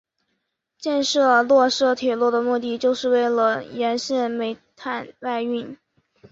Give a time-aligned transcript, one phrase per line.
[0.79, 5.77] 建设洛茂铁路的目的是为了沿线煤炭外运。